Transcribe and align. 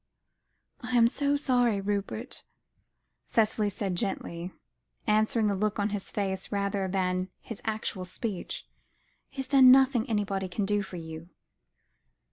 '""I 0.81 0.97
am 0.97 1.07
so 1.07 1.37
sorry, 1.37 1.79
Rupert," 1.79 2.43
Cicely 3.27 3.69
said 3.69 3.93
gently, 3.95 4.51
answering 5.05 5.45
the 5.47 5.53
look 5.53 5.77
on 5.77 5.89
his 5.89 6.09
face 6.09 6.51
rather 6.51 6.87
than 6.87 7.29
his 7.39 7.61
actual 7.65 8.05
speech. 8.05 8.67
"Is 9.35 9.45
there 9.49 9.61
nothing 9.61 10.09
anybody 10.09 10.47
can 10.47 10.65
do 10.65 10.81
for 10.81 10.97
you?" 10.97 11.29